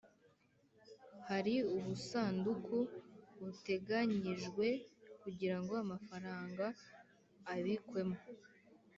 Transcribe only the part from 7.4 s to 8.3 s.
abikwemo